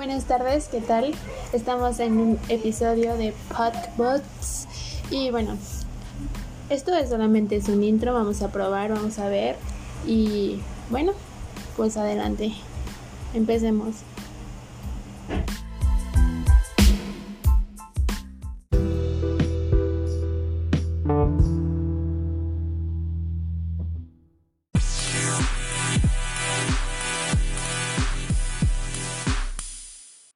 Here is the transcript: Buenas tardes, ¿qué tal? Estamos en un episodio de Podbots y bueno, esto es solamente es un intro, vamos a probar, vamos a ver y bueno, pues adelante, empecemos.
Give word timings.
Buenas 0.00 0.24
tardes, 0.24 0.68
¿qué 0.68 0.80
tal? 0.80 1.12
Estamos 1.52 2.00
en 2.00 2.16
un 2.16 2.38
episodio 2.48 3.18
de 3.18 3.34
Podbots 3.50 4.66
y 5.10 5.30
bueno, 5.30 5.58
esto 6.70 6.94
es 6.94 7.10
solamente 7.10 7.56
es 7.56 7.68
un 7.68 7.84
intro, 7.84 8.14
vamos 8.14 8.40
a 8.40 8.50
probar, 8.50 8.94
vamos 8.94 9.18
a 9.18 9.28
ver 9.28 9.56
y 10.06 10.58
bueno, 10.88 11.12
pues 11.76 11.98
adelante, 11.98 12.50
empecemos. 13.34 13.96